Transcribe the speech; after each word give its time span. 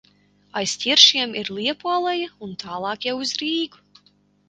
Aiz 0.61 0.73
ķiršiem 0.83 1.37
ir 1.43 1.53
liepu 1.59 1.93
aleja 1.99 2.35
un 2.49 2.59
tālāk 2.67 3.09
jau 3.11 3.19
uz 3.27 3.39
Rīgu. 3.47 3.89